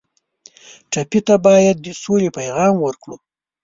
ټپي 0.91 1.19
ته 1.27 1.35
باید 1.45 1.75
د 1.85 1.87
سولې 2.03 2.29
پیغام 2.37 2.73
ورکړو. 2.81 3.15